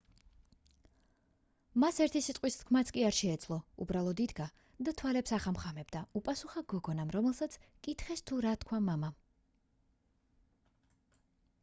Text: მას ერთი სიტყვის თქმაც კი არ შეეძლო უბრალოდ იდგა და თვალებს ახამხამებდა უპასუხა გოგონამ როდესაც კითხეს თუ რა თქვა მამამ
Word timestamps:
მას 1.81 1.99
ერთი 2.05 2.21
სიტყვის 2.27 2.55
თქმაც 2.61 2.91
კი 2.95 3.03
არ 3.09 3.17
შეეძლო 3.17 3.57
უბრალოდ 3.85 4.21
იდგა 4.25 4.47
და 4.87 4.93
თვალებს 5.03 5.35
ახამხამებდა 5.37 6.01
უპასუხა 6.21 6.63
გოგონამ 6.75 7.11
როდესაც 7.17 7.57
კითხეს 7.89 8.25
თუ 8.31 8.39
რა 8.47 8.55
თქვა 8.65 8.79
მამამ 8.89 9.19